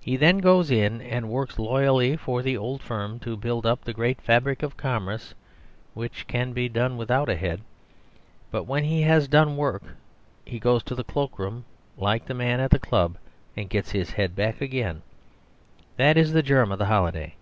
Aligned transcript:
He 0.00 0.14
then 0.16 0.38
goes 0.38 0.70
in 0.70 1.02
and 1.02 1.28
works 1.28 1.58
loyally 1.58 2.16
for 2.16 2.42
the 2.42 2.56
old 2.56 2.80
firm 2.80 3.18
to 3.18 3.36
build 3.36 3.66
up 3.66 3.82
the 3.82 3.92
great 3.92 4.20
fabric 4.20 4.62
of 4.62 4.76
commerce 4.76 5.34
(which 5.94 6.28
can 6.28 6.52
be 6.52 6.68
done 6.68 6.96
without 6.96 7.28
a 7.28 7.34
head), 7.34 7.62
but 8.52 8.68
when 8.68 8.84
he 8.84 9.02
has 9.02 9.26
done 9.26 9.56
work 9.56 9.82
he 10.44 10.60
goes 10.60 10.84
to 10.84 10.94
the 10.94 11.02
cloak 11.02 11.40
room, 11.40 11.64
like 11.96 12.24
the 12.26 12.34
man 12.34 12.60
at 12.60 12.70
the 12.70 12.78
club, 12.78 13.16
and 13.56 13.68
gets 13.68 13.90
his 13.90 14.10
head 14.12 14.36
back 14.36 14.60
again; 14.60 15.02
that 15.96 16.16
is 16.16 16.30
the 16.32 16.42
germ 16.44 16.70
of 16.70 16.78
the 16.78 16.86
holiday. 16.86 17.34